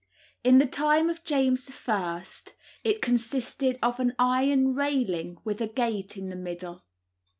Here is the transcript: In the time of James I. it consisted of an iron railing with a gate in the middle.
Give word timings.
In 0.43 0.57
the 0.57 0.65
time 0.65 1.11
of 1.11 1.23
James 1.23 1.69
I. 1.87 2.23
it 2.83 3.03
consisted 3.03 3.77
of 3.83 3.99
an 3.99 4.15
iron 4.17 4.73
railing 4.73 5.37
with 5.43 5.61
a 5.61 5.67
gate 5.67 6.17
in 6.17 6.29
the 6.29 6.35
middle. 6.35 6.81